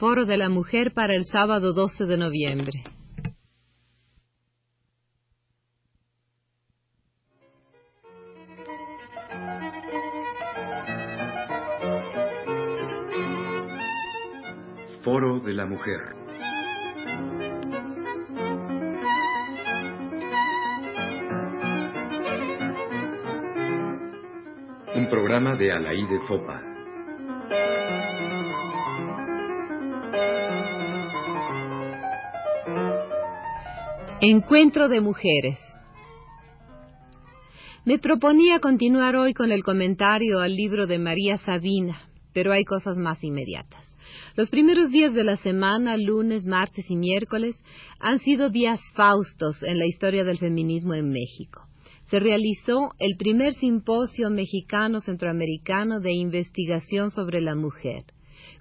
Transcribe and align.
Foro 0.00 0.24
de 0.24 0.38
la 0.38 0.48
Mujer 0.48 0.94
para 0.94 1.14
el 1.14 1.26
sábado 1.26 1.74
12 1.74 2.06
de 2.06 2.16
noviembre. 2.16 2.84
Foro 15.04 15.38
de 15.40 15.52
la 15.52 15.66
Mujer. 15.66 16.00
Un 24.94 25.10
programa 25.10 25.56
de 25.56 25.72
Alaí 25.72 26.06
Fopa. 26.26 26.69
Encuentro 34.22 34.90
de 34.90 35.00
mujeres. 35.00 35.58
Me 37.86 37.98
proponía 37.98 38.58
continuar 38.60 39.16
hoy 39.16 39.32
con 39.32 39.50
el 39.50 39.62
comentario 39.62 40.40
al 40.40 40.54
libro 40.54 40.86
de 40.86 40.98
María 40.98 41.38
Sabina, 41.38 42.02
pero 42.34 42.52
hay 42.52 42.64
cosas 42.64 42.98
más 42.98 43.24
inmediatas. 43.24 43.82
Los 44.36 44.50
primeros 44.50 44.90
días 44.90 45.14
de 45.14 45.24
la 45.24 45.38
semana, 45.38 45.96
lunes, 45.96 46.44
martes 46.44 46.84
y 46.90 46.96
miércoles, 46.96 47.56
han 47.98 48.18
sido 48.18 48.50
días 48.50 48.78
faustos 48.92 49.62
en 49.62 49.78
la 49.78 49.86
historia 49.86 50.22
del 50.22 50.36
feminismo 50.36 50.92
en 50.92 51.10
México. 51.10 51.62
Se 52.10 52.20
realizó 52.20 52.90
el 52.98 53.16
primer 53.16 53.54
simposio 53.54 54.28
mexicano-centroamericano 54.28 55.98
de 55.98 56.12
investigación 56.12 57.10
sobre 57.10 57.40
la 57.40 57.54
mujer, 57.54 58.04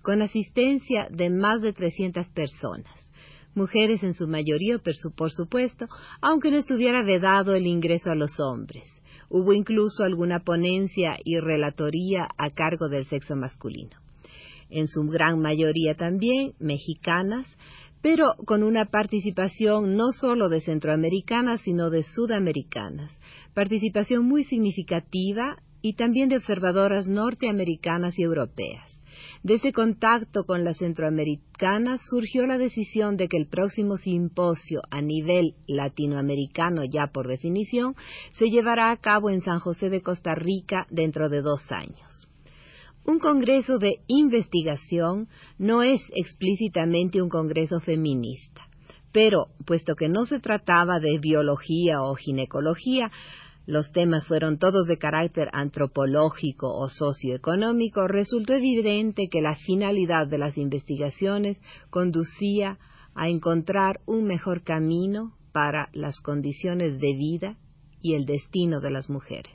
con 0.03 0.21
asistencia 0.21 1.09
de 1.11 1.29
más 1.29 1.61
de 1.61 1.73
300 1.73 2.29
personas 2.29 3.08
mujeres 3.55 4.03
en 4.03 4.14
su 4.14 4.28
mayoría, 4.28 4.78
por 4.80 5.31
supuesto, 5.31 5.86
aunque 6.22 6.52
no 6.52 6.58
estuviera 6.58 7.03
vedado 7.03 7.56
el 7.56 7.67
ingreso 7.67 8.11
a 8.11 8.16
los 8.16 8.39
hombres. 8.39 8.86
Hubo 9.30 9.53
incluso 9.53 10.03
alguna 10.03 10.39
ponencia 10.39 11.17
y 11.23 11.39
relatoría 11.39 12.28
a 12.38 12.50
cargo 12.50 12.89
del 12.89 13.06
sexo 13.06 13.36
masculino 13.36 13.97
en 14.69 14.88
su 14.88 15.03
gran 15.03 15.39
mayoría 15.39 15.95
también 15.95 16.53
mexicanas, 16.59 17.47
pero 18.02 18.36
con 18.45 18.64
una 18.64 18.86
participación 18.86 19.95
no 19.95 20.11
solo 20.11 20.47
de 20.47 20.61
centroamericanas, 20.61 21.61
sino 21.61 21.89
de 21.89 22.03
sudamericanas, 22.03 23.11
participación 23.53 24.25
muy 24.25 24.44
significativa 24.44 25.58
y 25.81 25.94
también 25.94 26.30
de 26.30 26.38
observadoras 26.38 27.08
norteamericanas 27.08 28.17
y 28.17 28.23
europeas. 28.23 28.98
De 29.44 29.56
ese 29.56 29.72
contacto 29.72 30.44
con 30.44 30.64
las 30.64 30.78
centroamericanas 30.78 32.02
surgió 32.09 32.45
la 32.45 32.58
decisión 32.58 33.17
de 33.17 33.28
que 33.28 33.38
el 33.38 33.48
próximo 33.48 33.98
simposio 33.98 34.81
a 34.89 35.02
nivel 35.02 35.56
latinoamericano, 35.67 36.84
ya 36.84 37.08
por 37.14 37.28
definición, 37.28 37.95
se 38.31 38.50
llevará 38.50 38.92
a 38.92 38.97
cabo 38.97 39.30
en 39.30 39.42
San 39.42 39.59
José 39.59 39.90
de 39.90 40.02
Costa 40.02 40.36
Rica 40.36 40.88
dentro 40.90 41.30
de 41.30 41.42
dos 41.42 41.62
años. 41.72 42.28
Un 43.06 43.20
congreso 43.20 43.80
de 43.80 44.02
investigación 44.08 45.30
no 45.58 45.81
es 45.81 46.02
explícitamente 46.16 47.22
un 47.22 47.30
congreso 47.30 47.80
feminista, 47.80 48.67
pero 49.12 49.47
puesto 49.66 49.95
que 49.95 50.09
no 50.09 50.25
se 50.25 50.40
trataba 50.40 51.00
de 51.00 51.17
biología 51.20 52.02
o 52.03 52.14
ginecología, 52.16 53.09
los 53.70 53.92
temas 53.92 54.25
fueron 54.25 54.58
todos 54.58 54.88
de 54.88 54.98
carácter 54.98 55.48
antropológico 55.53 56.73
o 56.75 56.89
socioeconómico, 56.89 58.08
resultó 58.08 58.53
evidente 58.53 59.28
que 59.30 59.42
la 59.42 59.56
finalidad 59.56 60.25
de 60.25 60.39
las 60.39 60.58
investigaciones 60.58 61.62
conducía 61.92 62.80
a 63.14 63.30
encontrar 63.30 64.00
un 64.08 64.23
mejor 64.23 64.64
camino 64.64 65.36
para 65.52 65.90
las 65.94 66.20
condiciones 66.20 67.00
de 67.00 67.14
vida 67.14 67.58
y 68.02 68.16
el 68.16 68.25
destino 68.25 68.81
de 68.81 68.90
las 68.90 69.08
mujeres. 69.08 69.53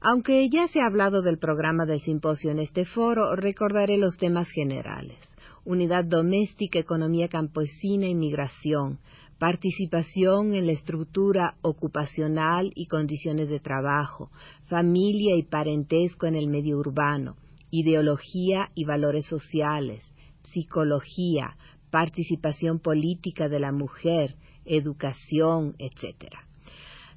Aunque 0.00 0.48
ya 0.48 0.66
se 0.66 0.80
ha 0.80 0.86
hablado 0.86 1.20
del 1.20 1.36
programa 1.36 1.84
del 1.84 2.00
simposio 2.00 2.50
en 2.50 2.60
este 2.60 2.86
foro, 2.86 3.36
recordaré 3.36 3.98
los 3.98 4.16
temas 4.16 4.48
generales. 4.48 5.18
Unidad 5.66 6.06
doméstica, 6.06 6.78
economía 6.78 7.28
campesina 7.28 8.06
y 8.06 8.14
migración, 8.14 9.00
participación 9.38 10.54
en 10.54 10.66
la 10.66 10.72
estructura 10.72 11.56
ocupacional 11.62 12.72
y 12.74 12.86
condiciones 12.86 13.48
de 13.48 13.60
trabajo, 13.60 14.30
familia 14.66 15.36
y 15.36 15.42
parentesco 15.42 16.26
en 16.26 16.36
el 16.36 16.46
medio 16.46 16.78
urbano, 16.78 17.36
ideología 17.70 18.70
y 18.74 18.84
valores 18.84 19.26
sociales, 19.26 20.04
psicología, 20.42 21.56
participación 21.90 22.78
política 22.78 23.48
de 23.48 23.60
la 23.60 23.72
mujer, 23.72 24.36
educación, 24.64 25.74
etc. 25.78 26.32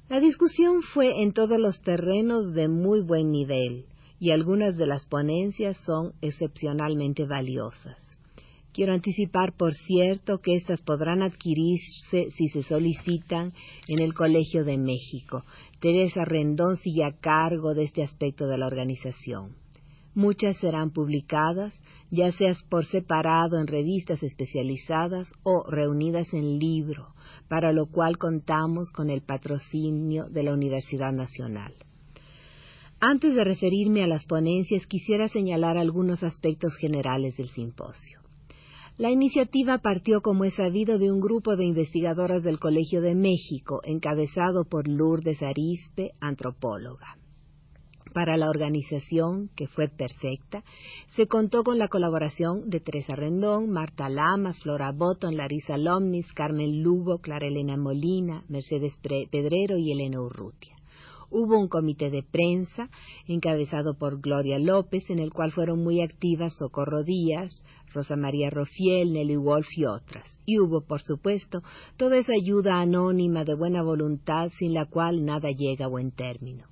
La 0.08 0.20
discusión 0.20 0.82
fue 0.82 1.22
en 1.22 1.32
todos 1.32 1.58
los 1.58 1.80
terrenos 1.82 2.52
de 2.52 2.68
muy 2.68 3.00
buen 3.00 3.30
nivel 3.30 3.86
y 4.18 4.32
algunas 4.32 4.76
de 4.76 4.86
las 4.86 5.06
ponencias 5.06 5.78
son 5.86 6.12
excepcionalmente 6.20 7.24
valiosas. 7.24 8.09
Quiero 8.72 8.92
anticipar, 8.92 9.52
por 9.56 9.74
cierto, 9.74 10.38
que 10.38 10.54
éstas 10.54 10.80
podrán 10.80 11.22
adquirirse 11.22 12.30
si 12.30 12.48
se 12.48 12.62
solicitan 12.62 13.52
en 13.88 14.00
el 14.00 14.14
Colegio 14.14 14.64
de 14.64 14.78
México. 14.78 15.42
Teresa 15.80 16.24
Rendón 16.24 16.76
sigue 16.76 17.04
a 17.04 17.18
cargo 17.18 17.74
de 17.74 17.82
este 17.82 18.04
aspecto 18.04 18.46
de 18.46 18.58
la 18.58 18.66
organización. 18.66 19.56
Muchas 20.14 20.56
serán 20.58 20.90
publicadas, 20.90 21.72
ya 22.10 22.30
sea 22.32 22.54
por 22.68 22.84
separado 22.84 23.58
en 23.58 23.66
revistas 23.66 24.22
especializadas 24.22 25.32
o 25.42 25.64
reunidas 25.68 26.32
en 26.32 26.58
libro, 26.58 27.14
para 27.48 27.72
lo 27.72 27.86
cual 27.86 28.18
contamos 28.18 28.90
con 28.92 29.10
el 29.10 29.22
patrocinio 29.22 30.28
de 30.28 30.42
la 30.44 30.52
Universidad 30.52 31.12
Nacional. 31.12 31.74
Antes 33.00 33.34
de 33.34 33.44
referirme 33.44 34.04
a 34.04 34.08
las 34.08 34.26
ponencias, 34.26 34.86
quisiera 34.86 35.26
señalar 35.28 35.76
algunos 35.76 36.22
aspectos 36.22 36.76
generales 36.76 37.36
del 37.36 37.48
simposio. 37.48 38.19
La 39.00 39.10
iniciativa 39.10 39.78
partió, 39.78 40.20
como 40.20 40.44
es 40.44 40.56
sabido, 40.56 40.98
de 40.98 41.10
un 41.10 41.20
grupo 41.20 41.56
de 41.56 41.64
investigadoras 41.64 42.42
del 42.42 42.58
Colegio 42.58 43.00
de 43.00 43.14
México, 43.14 43.80
encabezado 43.82 44.66
por 44.66 44.86
Lourdes 44.88 45.42
Arispe, 45.42 46.10
antropóloga. 46.20 47.16
Para 48.12 48.36
la 48.36 48.50
organización, 48.50 49.48
que 49.56 49.68
fue 49.68 49.88
perfecta, 49.88 50.64
se 51.16 51.26
contó 51.26 51.64
con 51.64 51.78
la 51.78 51.88
colaboración 51.88 52.68
de 52.68 52.80
Teresa 52.80 53.16
Rendón, 53.16 53.70
Marta 53.70 54.10
Lamas, 54.10 54.60
Flora 54.60 54.92
Botton, 54.92 55.34
Larisa 55.34 55.78
Lomnis, 55.78 56.30
Carmen 56.34 56.82
Lugo, 56.82 57.20
Clara 57.20 57.46
Elena 57.46 57.78
Molina, 57.78 58.44
Mercedes 58.50 58.98
Pedrero 58.98 59.78
y 59.78 59.92
Elena 59.92 60.20
Urrutia. 60.20 60.79
Hubo 61.32 61.58
un 61.60 61.68
comité 61.68 62.10
de 62.10 62.24
prensa 62.24 62.90
encabezado 63.28 63.96
por 63.96 64.20
Gloria 64.20 64.58
López, 64.58 65.08
en 65.10 65.20
el 65.20 65.32
cual 65.32 65.52
fueron 65.52 65.82
muy 65.82 66.02
activas 66.02 66.56
Socorro 66.58 67.04
Díaz, 67.04 67.64
Rosa 67.94 68.16
María 68.16 68.50
Rofiel, 68.50 69.12
Nelly 69.12 69.36
Wolf 69.36 69.68
y 69.76 69.84
otras. 69.84 70.28
Y 70.44 70.58
hubo, 70.58 70.80
por 70.80 71.02
supuesto, 71.02 71.62
toda 71.96 72.18
esa 72.18 72.32
ayuda 72.32 72.80
anónima 72.80 73.44
de 73.44 73.54
buena 73.54 73.82
voluntad 73.82 74.48
sin 74.58 74.74
la 74.74 74.86
cual 74.86 75.24
nada 75.24 75.50
llega 75.50 75.84
a 75.84 75.88
buen 75.88 76.10
término. 76.10 76.64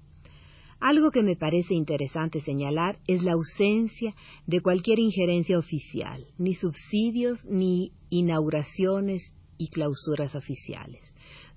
Algo 0.81 1.11
que 1.11 1.23
me 1.23 1.37
parece 1.37 1.75
interesante 1.75 2.41
señalar 2.41 2.99
es 3.09 3.23
la 3.23 3.33
ausencia 3.33 4.15
de 4.47 4.61
cualquier 4.61 5.01
injerencia 5.01 5.59
oficial, 5.59 6.27
ni 6.39 6.55
subsidios, 6.55 7.45
ni 7.45 7.93
inauguraciones 8.11 9.35
y 9.57 9.69
clausuras 9.71 10.37
oficiales. 10.37 11.03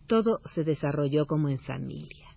Todo 0.08 0.40
se 0.56 0.64
desarrolló 0.64 1.28
como 1.28 1.50
en 1.50 1.60
familia. 1.60 2.31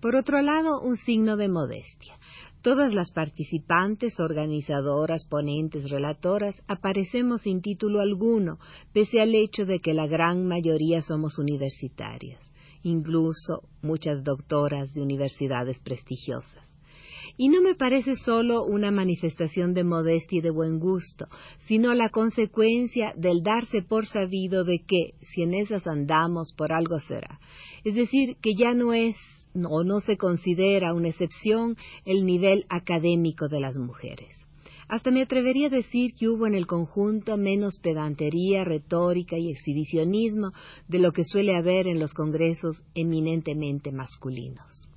Por 0.00 0.16
otro 0.16 0.40
lado, 0.42 0.80
un 0.80 0.96
signo 0.96 1.36
de 1.36 1.48
modestia. 1.48 2.14
Todas 2.62 2.94
las 2.94 3.10
participantes, 3.10 4.18
organizadoras, 4.20 5.26
ponentes, 5.28 5.90
relatoras, 5.90 6.54
aparecemos 6.66 7.42
sin 7.42 7.60
título 7.60 8.00
alguno, 8.00 8.58
pese 8.92 9.20
al 9.20 9.34
hecho 9.34 9.66
de 9.66 9.80
que 9.80 9.94
la 9.94 10.06
gran 10.06 10.46
mayoría 10.46 11.02
somos 11.02 11.38
universitarias 11.38 12.40
incluso 12.84 13.62
muchas 13.82 14.22
doctoras 14.22 14.92
de 14.94 15.02
universidades 15.02 15.80
prestigiosas. 15.80 16.62
Y 17.36 17.48
no 17.48 17.62
me 17.62 17.74
parece 17.74 18.14
solo 18.14 18.64
una 18.64 18.92
manifestación 18.92 19.74
de 19.74 19.82
modestia 19.82 20.38
y 20.38 20.42
de 20.42 20.50
buen 20.50 20.78
gusto, 20.78 21.26
sino 21.66 21.92
la 21.94 22.10
consecuencia 22.10 23.12
del 23.16 23.42
darse 23.42 23.82
por 23.82 24.06
sabido 24.06 24.62
de 24.62 24.84
que, 24.86 25.14
si 25.22 25.42
en 25.42 25.54
esas 25.54 25.86
andamos, 25.88 26.52
por 26.56 26.72
algo 26.72 27.00
será. 27.00 27.40
Es 27.82 27.96
decir, 27.96 28.36
que 28.40 28.54
ya 28.54 28.72
no 28.74 28.92
es 28.92 29.16
o 29.54 29.84
no 29.84 30.00
se 30.00 30.16
considera 30.16 30.94
una 30.94 31.08
excepción 31.08 31.76
el 32.04 32.26
nivel 32.26 32.66
académico 32.68 33.48
de 33.48 33.60
las 33.60 33.78
mujeres. 33.78 34.44
Hasta 34.88 35.10
me 35.10 35.22
atrevería 35.22 35.68
a 35.68 35.70
decir 35.70 36.12
que 36.14 36.28
hubo 36.28 36.46
en 36.46 36.54
el 36.54 36.66
conjunto 36.66 37.36
menos 37.36 37.78
pedantería, 37.78 38.64
retórica 38.64 39.38
y 39.38 39.50
exhibicionismo 39.50 40.52
de 40.88 40.98
lo 40.98 41.12
que 41.12 41.24
suele 41.24 41.56
haber 41.56 41.86
en 41.86 41.98
los 41.98 42.12
congresos 42.12 42.82
eminentemente 42.94 43.92
masculinos. 43.92 44.88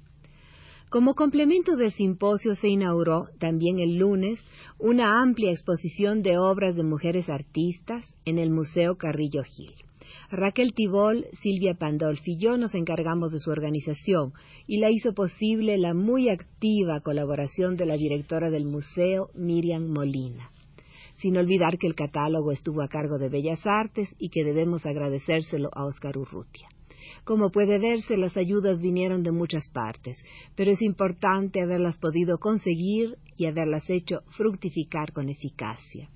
Como 0.90 1.16
complemento 1.16 1.76
del 1.76 1.92
simposio 1.92 2.56
se 2.56 2.70
inauguró 2.70 3.28
también 3.40 3.80
el 3.80 3.98
lunes 3.98 4.40
una 4.80 5.22
amplia 5.22 5.52
exposición 5.52 6.22
de 6.22 6.38
obras 6.38 6.76
de 6.76 6.84
mujeres 6.84 7.30
artistas 7.30 8.16
en 8.24 8.40
el 8.40 8.52
Museo 8.52 8.96
Carrillo 8.98 9.44
Gil. 9.44 9.87
Raquel 10.30 10.74
Tibol, 10.74 11.28
Silvia 11.42 11.74
Pandolfi 11.74 12.34
y 12.34 12.38
yo 12.38 12.58
nos 12.58 12.76
encargamos 12.76 13.32
de 13.32 13.40
su 13.40 13.50
organización 13.50 14.34
y 14.68 14.80
la 14.80 14.92
hizo 14.92 15.14
posible 15.14 15.78
la 15.78 15.94
muy 15.94 16.30
activa 16.30 17.02
colaboración 17.02 17.78
de 17.78 17.86
la 17.86 17.96
directora 17.96 18.50
del 18.50 18.66
museo, 18.66 19.30
Miriam 19.34 19.88
Molina. 19.88 20.52
Sin 21.16 21.38
olvidar 21.38 21.78
que 21.78 21.88
el 21.88 21.96
catálogo 21.96 22.52
estuvo 22.52 22.82
a 22.82 22.88
cargo 22.90 23.18
de 23.18 23.30
Bellas 23.30 23.66
Artes 23.66 24.14
y 24.20 24.30
que 24.30 24.44
debemos 24.44 24.86
agradecérselo 24.86 25.70
a 25.74 25.86
Oscar 25.86 26.18
Urrutia. 26.18 26.68
Como 27.24 27.50
puede 27.50 27.80
verse, 27.80 28.18
las 28.18 28.38
ayudas 28.38 28.82
vinieron 28.82 29.24
de 29.24 29.32
muchas 29.32 29.70
partes, 29.70 30.18
pero 30.56 30.72
es 30.72 30.82
importante 30.82 31.62
haberlas 31.62 31.98
podido 31.98 32.38
conseguir 32.38 33.18
y 33.36 33.46
haberlas 33.46 33.90
hecho 33.90 34.22
fructificar 34.30 35.12
con 35.14 35.30
eficacia. 35.30 36.10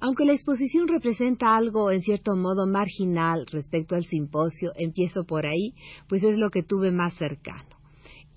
Aunque 0.00 0.24
la 0.24 0.32
exposición 0.32 0.88
representa 0.88 1.56
algo 1.56 1.90
en 1.90 2.02
cierto 2.02 2.36
modo 2.36 2.66
marginal 2.66 3.46
respecto 3.46 3.94
al 3.94 4.04
simposio, 4.04 4.72
empiezo 4.76 5.24
por 5.24 5.46
ahí, 5.46 5.74
pues 6.08 6.22
es 6.22 6.38
lo 6.38 6.50
que 6.50 6.62
tuve 6.62 6.90
más 6.90 7.14
cercano. 7.14 7.76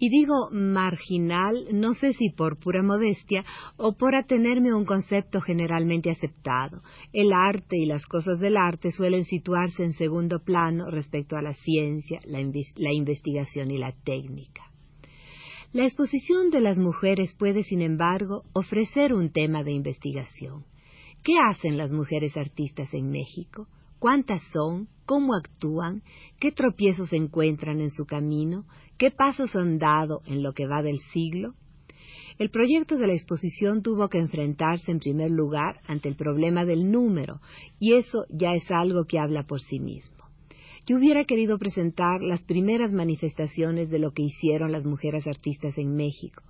Y 0.02 0.10
digo 0.10 0.50
marginal, 0.52 1.68
no 1.74 1.94
sé 1.94 2.14
si 2.14 2.30
por 2.30 2.58
pura 2.58 2.82
modestia 2.82 3.44
o 3.76 3.98
por 3.98 4.16
atenerme 4.16 4.70
a 4.70 4.76
un 4.78 4.86
concepto 4.86 5.42
generalmente 5.42 6.10
aceptado. 6.10 6.82
El 7.12 7.34
arte 7.34 7.78
y 7.78 7.86
las 7.86 8.06
cosas 8.06 8.40
del 8.40 8.56
arte 8.56 8.94
suelen 8.94 9.26
situarse 9.26 9.84
en 9.84 9.92
segundo 9.92 10.40
plano 10.42 10.90
respecto 10.90 11.36
a 11.36 11.42
la 11.42 11.54
ciencia, 11.54 12.22
la, 12.24 12.40
la 12.78 12.94
investigación 12.94 13.72
y 13.72 13.78
la 13.78 13.94
técnica. 14.06 14.64
La 15.74 15.84
exposición 15.84 16.50
de 16.50 16.62
las 16.62 16.80
mujeres 16.80 17.36
puede, 17.36 17.66
sin 17.66 17.82
embargo, 17.82 18.44
ofrecer 18.54 19.14
un 19.14 19.32
tema 19.34 19.64
de 19.64 19.74
investigación. 19.74 20.64
¿Qué 21.24 21.34
hacen 21.50 21.78
las 21.78 21.92
mujeres 21.92 22.38
artistas 22.38 22.94
en 22.94 23.10
México? 23.12 23.68
¿Cuántas 24.00 24.42
son? 24.54 24.88
¿Cómo 25.06 25.36
actúan? 25.36 26.02
¿Qué 26.40 26.54
tropiezos 26.54 27.12
encuentran 27.12 27.82
en 27.82 27.92
su 27.92 28.06
camino? 28.06 28.66
¿Qué 28.98 29.12
pasos 29.12 29.54
han 29.56 29.80
dado 29.80 30.22
en 30.26 30.44
lo 30.44 30.54
que 30.54 30.66
va 30.66 30.82
del 30.82 31.00
siglo? 31.12 31.56
El 32.38 32.50
proyecto 32.50 32.96
de 32.98 33.08
la 33.08 33.14
exposición 33.14 33.82
tuvo 33.82 34.08
que 34.08 34.18
enfrentarse 34.18 34.92
en 34.92 35.00
primer 35.00 35.30
lugar 35.30 35.82
ante 35.88 36.08
el 36.08 36.16
problema 36.16 36.64
del 36.64 36.90
número, 36.90 37.42
y 37.80 37.96
eso 37.96 38.24
ya 38.30 38.54
es 38.54 38.72
algo 38.72 39.04
que 39.04 39.20
habla 39.20 39.44
por 39.44 39.60
sí 39.60 39.82
mismo. 39.82 40.24
Yo 40.88 40.96
hubiera 40.98 41.26
querido 41.26 41.58
presentar 41.58 42.22
las 42.22 42.46
primeras 42.46 42.94
manifestaciones 42.94 43.90
de 43.90 44.00
lo 44.00 44.12
que 44.12 44.24
hicieron 44.24 44.72
las 44.72 44.86
mujeres 44.86 45.28
artistas 45.28 45.78
en 45.78 45.98
México, 45.98 46.42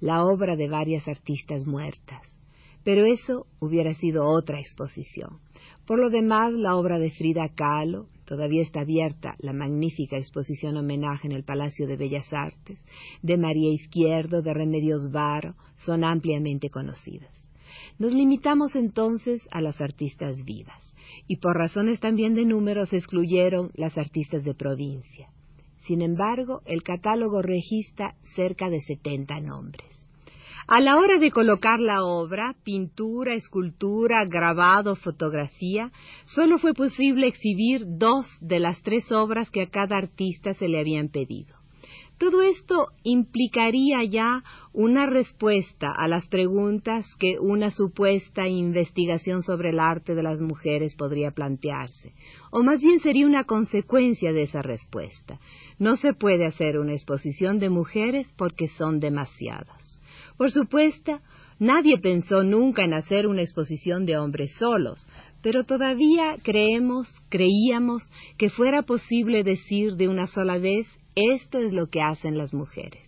la 0.00 0.24
obra 0.24 0.56
de 0.56 0.68
varias 0.68 1.06
artistas 1.06 1.64
muertas. 1.66 2.37
Pero 2.84 3.04
eso 3.04 3.46
hubiera 3.60 3.92
sido 3.94 4.26
otra 4.26 4.60
exposición. 4.60 5.38
Por 5.86 5.98
lo 5.98 6.10
demás, 6.10 6.52
la 6.52 6.76
obra 6.76 6.98
de 6.98 7.10
Frida 7.10 7.48
Kahlo, 7.54 8.06
todavía 8.26 8.62
está 8.62 8.80
abierta 8.80 9.34
la 9.38 9.52
magnífica 9.52 10.16
exposición 10.16 10.76
homenaje 10.76 11.26
en 11.26 11.32
el 11.32 11.44
Palacio 11.44 11.86
de 11.86 11.96
Bellas 11.96 12.32
Artes, 12.32 12.78
de 13.22 13.36
María 13.38 13.72
Izquierdo, 13.72 14.42
de 14.42 14.54
Remedios 14.54 15.10
Varo, 15.10 15.54
son 15.86 16.04
ampliamente 16.04 16.68
conocidas. 16.68 17.30
Nos 17.98 18.12
limitamos 18.12 18.76
entonces 18.76 19.48
a 19.50 19.60
las 19.60 19.80
artistas 19.80 20.44
vivas, 20.44 20.80
y 21.26 21.36
por 21.36 21.56
razones 21.56 22.00
también 22.00 22.34
de 22.34 22.44
números 22.44 22.92
excluyeron 22.92 23.70
las 23.74 23.96
artistas 23.98 24.44
de 24.44 24.54
provincia. 24.54 25.28
Sin 25.80 26.02
embargo, 26.02 26.60
el 26.66 26.82
catálogo 26.82 27.40
registra 27.40 28.14
cerca 28.36 28.68
de 28.68 28.80
70 28.80 29.40
nombres. 29.40 29.97
A 30.70 30.82
la 30.82 30.98
hora 30.98 31.18
de 31.18 31.30
colocar 31.30 31.80
la 31.80 32.04
obra, 32.04 32.54
pintura, 32.62 33.34
escultura, 33.34 34.26
grabado, 34.26 34.96
fotografía, 34.96 35.90
solo 36.26 36.58
fue 36.58 36.74
posible 36.74 37.26
exhibir 37.26 37.84
dos 37.86 38.26
de 38.42 38.58
las 38.58 38.82
tres 38.82 39.10
obras 39.10 39.50
que 39.50 39.62
a 39.62 39.70
cada 39.70 39.96
artista 39.96 40.52
se 40.52 40.68
le 40.68 40.78
habían 40.78 41.08
pedido. 41.08 41.56
Todo 42.18 42.42
esto 42.42 42.88
implicaría 43.02 44.04
ya 44.04 44.42
una 44.74 45.06
respuesta 45.06 45.86
a 45.96 46.06
las 46.06 46.28
preguntas 46.28 47.06
que 47.18 47.38
una 47.40 47.70
supuesta 47.70 48.46
investigación 48.46 49.42
sobre 49.42 49.70
el 49.70 49.80
arte 49.80 50.14
de 50.14 50.22
las 50.22 50.42
mujeres 50.42 50.94
podría 50.96 51.30
plantearse, 51.30 52.12
o 52.50 52.62
más 52.62 52.82
bien 52.82 53.00
sería 53.00 53.26
una 53.26 53.44
consecuencia 53.44 54.34
de 54.34 54.42
esa 54.42 54.60
respuesta. 54.60 55.40
No 55.78 55.96
se 55.96 56.12
puede 56.12 56.44
hacer 56.44 56.78
una 56.78 56.92
exposición 56.92 57.58
de 57.58 57.70
mujeres 57.70 58.30
porque 58.36 58.68
son 58.68 59.00
demasiadas. 59.00 59.87
Por 60.38 60.52
supuesto, 60.52 61.18
nadie 61.58 61.98
pensó 61.98 62.44
nunca 62.44 62.84
en 62.84 62.94
hacer 62.94 63.26
una 63.26 63.42
exposición 63.42 64.06
de 64.06 64.16
hombres 64.16 64.54
solos, 64.58 65.04
pero 65.42 65.64
todavía 65.64 66.36
creemos, 66.42 67.08
creíamos 67.28 68.02
que 68.38 68.48
fuera 68.48 68.82
posible 68.82 69.42
decir 69.42 69.96
de 69.96 70.08
una 70.08 70.26
sola 70.28 70.58
vez 70.58 70.86
esto 71.16 71.58
es 71.58 71.72
lo 71.72 71.88
que 71.88 72.00
hacen 72.00 72.38
las 72.38 72.54
mujeres. 72.54 73.07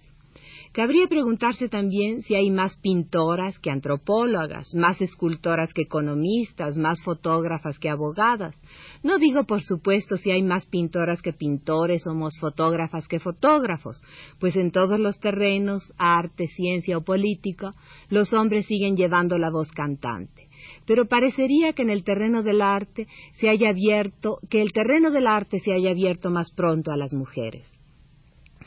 Cabría 0.73 1.09
preguntarse 1.09 1.69
también 1.69 2.23
si 2.23 2.37
hay 2.37 2.49
más 2.49 2.77
pintoras 2.77 3.59
que 3.59 3.73
antropólogas, 3.73 4.73
más 4.77 5.01
escultoras 5.01 5.75
que 5.75 5.83
economistas, 5.83 6.77
más 6.77 7.03
fotógrafas 7.03 7.77
que 7.81 7.89
abogadas. 7.89 8.55
No 9.03 9.19
digo, 9.19 9.43
por 9.45 9.63
supuesto, 9.63 10.17
si 10.17 10.31
hay 10.31 10.45
más 10.45 10.67
pintoras 10.67 11.23
que 11.23 11.33
pintores 11.33 12.07
o 12.07 12.15
más 12.15 12.39
fotógrafas 12.39 13.09
que 13.09 13.19
fotógrafos, 13.19 14.01
pues 14.39 14.55
en 14.55 14.71
todos 14.71 15.01
los 15.01 15.19
terrenos, 15.19 15.93
arte, 15.99 16.47
ciencia 16.47 16.99
o 16.99 17.03
política, 17.03 17.73
los 18.09 18.33
hombres 18.33 18.67
siguen 18.67 18.97
llevando 18.97 19.39
la 19.39 19.51
voz 19.51 19.71
cantante 19.73 20.49
pero 20.87 21.07
parecería 21.07 21.73
que 21.73 21.81
en 21.81 21.89
el 21.89 22.05
terreno 22.05 22.43
del 22.43 22.61
arte 22.61 23.07
se 23.33 23.49
haya 23.49 23.71
abierto, 23.71 24.41
que 24.51 24.61
el 24.61 24.73
terreno 24.73 25.11
del 25.11 25.27
arte 25.27 25.59
se 25.59 25.73
haya 25.73 25.91
abierto 25.91 26.29
más 26.29 26.53
pronto 26.53 26.93
a 26.93 26.99
las 26.99 27.15
mujeres 27.15 27.67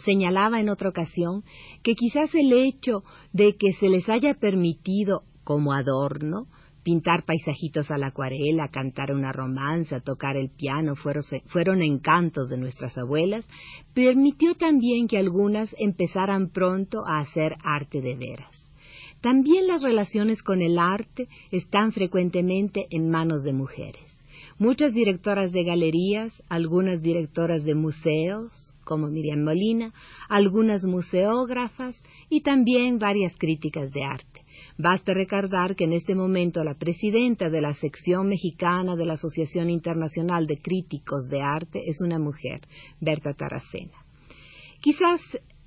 señalaba 0.05 0.59
en 0.59 0.69
otra 0.69 0.89
ocasión 0.89 1.43
que 1.83 1.95
quizás 1.95 2.33
el 2.35 2.53
hecho 2.53 3.03
de 3.31 3.55
que 3.55 3.73
se 3.73 3.89
les 3.89 4.09
haya 4.09 4.33
permitido, 4.35 5.23
como 5.43 5.73
adorno, 5.73 6.47
pintar 6.83 7.23
paisajitos 7.25 7.89
a 7.91 7.97
la 7.97 8.07
acuarela, 8.07 8.67
cantar 8.67 9.13
una 9.13 9.31
romanza, 9.31 10.01
tocar 10.01 10.35
el 10.35 10.49
piano, 10.49 10.95
fueron, 10.95 11.23
fueron, 11.47 11.81
encantos 11.81 12.49
de 12.49 12.57
nuestras 12.57 12.97
abuelas, 12.97 13.47
permitió 13.93 14.55
también 14.55 15.07
que 15.07 15.17
algunas 15.17 15.73
empezaran 15.79 16.49
pronto 16.49 17.05
a 17.07 17.19
hacer 17.19 17.55
arte 17.63 18.01
de 18.01 18.15
veras. 18.15 18.63
También 19.21 19.67
las 19.67 19.81
relaciones 19.81 20.43
con 20.43 20.61
el 20.61 20.77
arte 20.77 21.29
están 21.51 21.93
frecuentemente 21.93 22.87
en 22.89 23.09
manos 23.09 23.43
de 23.43 23.53
mujeres. 23.53 24.03
Muchas 24.59 24.93
directoras 24.93 25.53
de 25.53 25.63
galerías, 25.63 26.43
algunas 26.49 27.01
directoras 27.01 27.63
de 27.63 27.73
museos, 27.73 28.72
como 28.83 29.07
Miriam 29.07 29.43
Molina, 29.43 29.93
algunas 30.29 30.83
museógrafas 30.83 32.03
y 32.29 32.41
también 32.41 32.99
varias 32.99 33.35
críticas 33.37 33.91
de 33.91 34.03
arte. 34.03 34.41
Basta 34.77 35.13
recordar 35.13 35.75
que 35.75 35.85
en 35.85 35.93
este 35.93 36.15
momento 36.15 36.63
la 36.63 36.75
presidenta 36.75 37.49
de 37.49 37.61
la 37.61 37.73
sección 37.73 38.27
mexicana 38.27 38.95
de 38.95 39.05
la 39.05 39.13
Asociación 39.13 39.69
Internacional 39.69 40.47
de 40.47 40.57
Críticos 40.61 41.29
de 41.29 41.41
Arte 41.41 41.81
es 41.89 42.01
una 42.01 42.19
mujer, 42.19 42.61
Berta 42.99 43.33
Taracena. 43.33 44.03
Quizás 44.79 45.21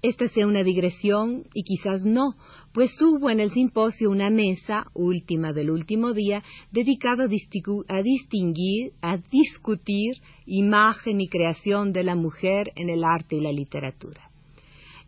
esta 0.08 0.28
sea 0.28 0.46
una 0.46 0.62
digresión 0.62 1.44
y 1.52 1.64
quizás 1.64 2.04
no, 2.04 2.34
pues 2.72 2.90
hubo 3.02 3.28
en 3.28 3.40
el 3.40 3.50
simposio 3.50 4.10
una 4.10 4.30
mesa, 4.30 4.86
última 4.94 5.52
del 5.52 5.70
último 5.70 6.12
día, 6.12 6.42
dedicada 6.70 7.24
a, 7.24 8.02
distinguir, 8.02 8.92
a 9.02 9.16
discutir 9.16 10.14
imagen 10.46 11.20
y 11.20 11.28
creación 11.28 11.92
de 11.92 12.04
la 12.04 12.14
mujer 12.14 12.72
en 12.76 12.88
el 12.88 13.02
arte 13.04 13.36
y 13.36 13.40
la 13.40 13.52
literatura. 13.52 14.30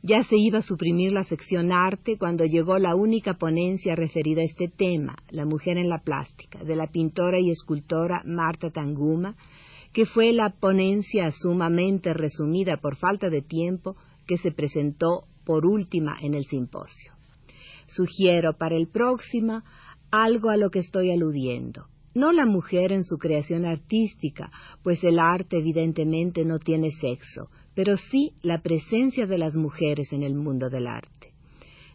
Ya 0.02 0.22
se 0.24 0.36
iba 0.36 0.58
a 0.58 0.62
suprimir 0.62 1.12
la 1.12 1.24
sección 1.24 1.72
arte 1.72 2.16
cuando 2.18 2.44
llegó 2.44 2.78
la 2.78 2.94
única 2.94 3.34
ponencia 3.34 3.94
referida 3.94 4.42
a 4.42 4.44
este 4.44 4.68
tema, 4.68 5.16
la 5.30 5.44
mujer 5.44 5.76
en 5.76 5.88
la 5.88 5.98
plástica, 5.98 6.62
de 6.64 6.76
la 6.76 6.86
pintora 6.86 7.38
y 7.40 7.50
escultora 7.50 8.22
Marta 8.24 8.70
Tanguma, 8.70 9.36
que 9.92 10.06
fue 10.06 10.32
la 10.32 10.50
ponencia 10.50 11.30
sumamente 11.30 12.12
resumida 12.14 12.76
por 12.76 12.96
falta 12.96 13.28
de 13.28 13.42
tiempo 13.42 13.96
que 14.28 14.38
se 14.38 14.52
presentó 14.52 15.24
por 15.44 15.66
última 15.66 16.16
en 16.22 16.34
el 16.34 16.44
simposio. 16.44 17.12
Sugiero 17.88 18.52
para 18.52 18.76
el 18.76 18.86
próximo 18.86 19.62
algo 20.10 20.50
a 20.50 20.56
lo 20.56 20.70
que 20.70 20.78
estoy 20.80 21.10
aludiendo. 21.10 21.86
No 22.14 22.32
la 22.32 22.46
mujer 22.46 22.92
en 22.92 23.04
su 23.04 23.16
creación 23.16 23.64
artística, 23.64 24.50
pues 24.82 25.02
el 25.04 25.18
arte 25.18 25.58
evidentemente 25.58 26.44
no 26.44 26.58
tiene 26.58 26.90
sexo, 26.90 27.48
pero 27.74 27.96
sí 27.96 28.32
la 28.42 28.60
presencia 28.60 29.26
de 29.26 29.38
las 29.38 29.56
mujeres 29.56 30.12
en 30.12 30.22
el 30.22 30.34
mundo 30.34 30.68
del 30.68 30.86
arte. 30.86 31.32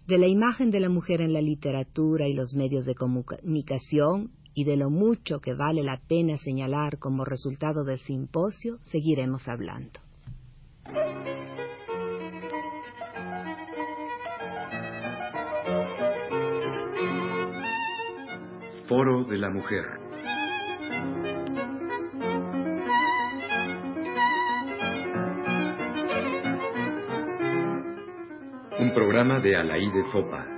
De 0.08 0.18
la 0.18 0.28
imagen 0.28 0.72
de 0.72 0.80
la 0.80 0.90
mujer 0.90 1.22
en 1.22 1.34
la 1.34 1.42
literatura 1.42 2.28
y 2.28 2.34
los 2.34 2.54
medios 2.54 2.86
de 2.86 2.96
comunicación 2.96 4.32
y 4.56 4.64
de 4.64 4.78
lo 4.78 4.90
mucho 4.90 5.40
que 5.40 5.54
vale 5.54 5.84
la 5.84 6.00
pena 6.08 6.38
señalar 6.38 7.00
como 7.00 7.26
resultado 7.26 7.84
del 7.84 8.00
simposio, 8.00 8.78
seguiremos 8.84 9.48
hablando. 9.48 10.00
Foro 18.88 19.24
de 19.24 19.38
la 19.38 19.50
Mujer. 19.50 19.86
Un 28.80 28.94
programa 28.94 29.40
de 29.40 29.56
Alaí 29.56 29.90
de 29.90 30.04
Fopa. 30.12 30.53